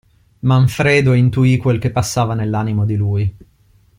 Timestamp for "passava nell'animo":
1.91-2.85